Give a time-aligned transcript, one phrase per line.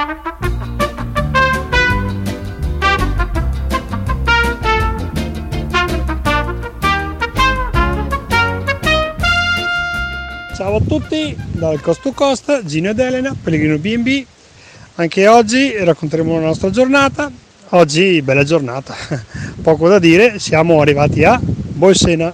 [0.00, 0.08] Ciao
[10.76, 14.24] a tutti dal Coast to Coast, Gino ed Elena, Pellegrino B&B.
[14.94, 17.30] Anche oggi racconteremo la nostra giornata.
[17.70, 18.94] Oggi bella giornata,
[19.60, 22.32] poco da dire, siamo arrivati a Bolsena.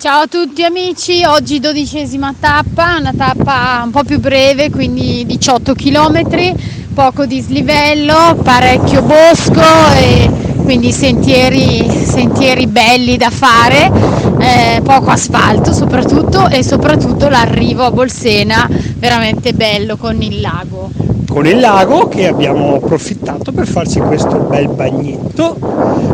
[0.00, 5.74] Ciao a tutti amici, oggi dodicesima tappa, una tappa un po' più breve, quindi 18
[5.74, 6.54] km,
[6.94, 9.60] poco dislivello, parecchio bosco
[9.98, 10.30] e
[10.62, 13.92] quindi sentieri, sentieri belli da fare,
[14.38, 20.88] eh, poco asfalto soprattutto e soprattutto l'arrivo a Bolsena veramente bello con il lago.
[21.28, 25.58] Con il lago che abbiamo approfittato per farci questo bel bagnetto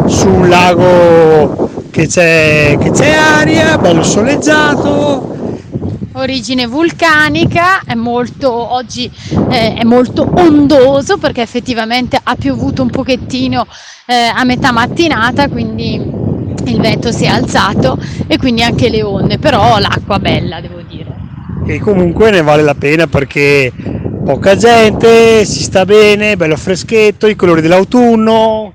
[0.09, 5.63] su un lago che c'è, che c'è aria, bello soleggiato,
[6.13, 9.11] origine vulcanica, è molto, oggi
[9.49, 13.67] eh, è molto ondoso perché effettivamente ha piovuto un pochettino
[14.05, 19.39] eh, a metà mattinata, quindi il vento si è alzato e quindi anche le onde,
[19.39, 21.15] però l'acqua bella devo dire.
[21.67, 23.73] E comunque ne vale la pena perché
[24.23, 28.75] poca gente, si sta bene, bello freschetto, i colori dell'autunno,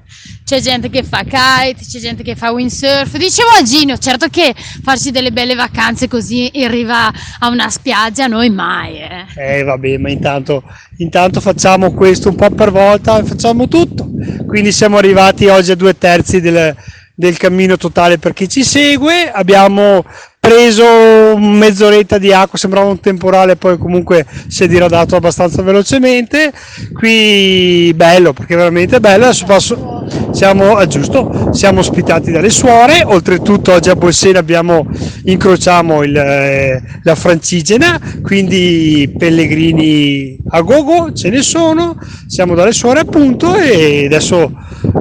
[0.51, 3.15] c'è gente che fa kite, c'è gente che fa windsurf.
[3.15, 8.27] Dicevo a Gino, certo che farci delle belle vacanze così in riva a una spiaggia,
[8.27, 8.97] noi mai.
[8.97, 10.63] Eh, eh vabbè, ma intanto,
[10.97, 14.09] intanto facciamo questo un po' per volta, facciamo tutto.
[14.45, 16.75] Quindi siamo arrivati oggi a due terzi del,
[17.15, 19.31] del cammino totale per chi ci segue.
[19.31, 20.03] Abbiamo
[20.37, 26.51] preso mezz'oretta di acqua, sembrava un temporale, poi comunque si è diradato abbastanza velocemente.
[26.91, 29.25] Qui bello, perché veramente bello.
[29.25, 29.90] Adesso passo,
[30.31, 34.87] siamo, ah, giusto, siamo ospitati dalle suore, oltretutto oggi a Bolsena abbiamo,
[35.25, 43.01] incrociamo il, eh, la Francigena, quindi pellegrini a gogo, ce ne sono, siamo dalle suore
[43.01, 44.51] appunto e adesso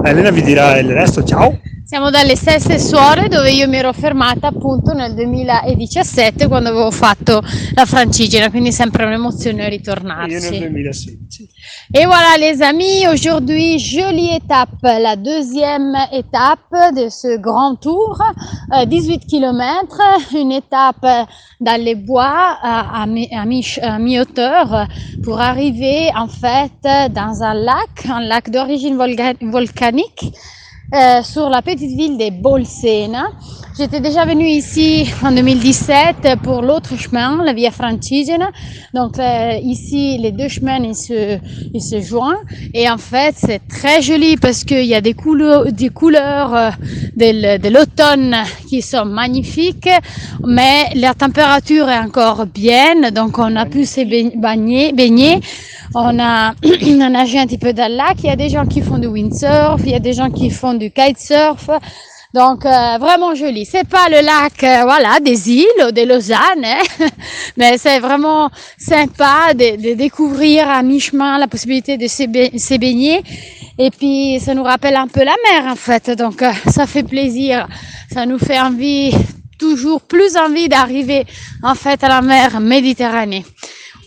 [0.05, 1.59] Elena vi dirà il resto, ciao!
[1.91, 7.43] Siamo dalle stesse suore dove io mi ero fermata appunto nel 2017 quando avevo fatto
[7.75, 10.35] la francigena, quindi sempre un'emozione ritornarci.
[10.35, 11.19] Io nel 2016.
[11.91, 18.23] Et voilà les amis, aujourd'hui jolie étape, la deuxième étape de ce grand tour,
[18.87, 19.99] 18 km,
[20.37, 21.27] une étape
[21.59, 23.07] dans les bois à, à,
[23.83, 24.87] à mi-hauteur
[25.25, 30.33] pour arriver en fait dans un lac, un lac d'origine volcanique
[30.93, 33.29] euh, sur la petite ville de Bolsena.
[33.79, 38.51] J'étais déjà venue ici en 2017 pour l'autre chemin, la Via Francigena.
[38.95, 41.39] Donc euh, ici, les deux chemins, ils se,
[41.73, 42.45] ils se joignent.
[42.75, 46.71] Et en fait, c'est très joli parce qu'il y a des couleurs, des couleurs euh,
[47.17, 48.37] de, l'automne
[48.69, 49.89] qui sont magnifiques,
[50.45, 54.01] mais la température est encore bien, donc on a pu se
[54.37, 55.41] baigner, baigner.
[55.95, 56.55] On a,
[56.87, 58.17] on a nagé un petit peu dans le lac.
[58.19, 60.51] Il y a des gens qui font du windsurf, il y a des gens qui
[60.51, 61.71] font du kitesurf.
[62.33, 63.65] Donc euh, vraiment joli.
[63.65, 66.83] C'est pas le lac euh, voilà des îles ou de Lausanne, hein,
[67.57, 73.23] mais c'est vraiment sympa de, de découvrir à mi-chemin la possibilité de se baigner.
[73.79, 76.11] Et puis ça nous rappelle un peu la mer en fait.
[76.11, 77.67] Donc euh, ça fait plaisir.
[78.13, 79.13] Ça nous fait envie,
[79.59, 81.27] toujours plus envie d'arriver
[81.65, 83.45] en fait à la mer Méditerranée.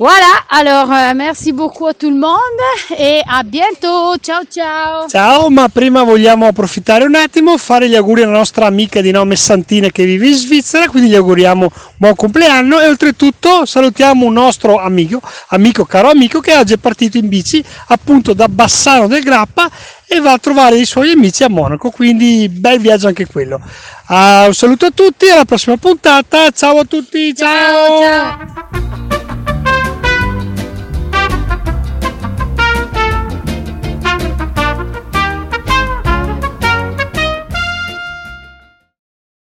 [0.04, 2.60] Voilà, alors euh, merci beaucoup a tout le monde
[3.00, 5.08] e a bientôt, ciao ciao!
[5.08, 9.38] Ciao, ma prima vogliamo approfittare un attimo, fare gli auguri alla nostra amica di nome
[9.38, 14.78] Santina che vive in Svizzera, quindi gli auguriamo buon compleanno e oltretutto salutiamo un nostro
[14.78, 19.72] amico, amico caro amico che oggi è partito in bici appunto da Bassano del Grappa
[20.06, 23.56] e va a trovare i suoi amici a Monaco, quindi bel viaggio anche quello.
[24.10, 28.02] Uh, un saluto a tutti, alla prossima puntata, ciao a tutti, ciao!
[28.02, 28.02] ciao.
[28.02, 28.83] ciao.